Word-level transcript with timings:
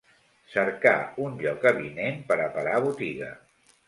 Cercar 0.51 0.93
un 1.25 1.35
lloc 1.43 1.67
avinent 1.71 2.17
per 2.31 2.39
a 2.47 2.47
parar 2.57 2.81
botiga. 2.87 3.29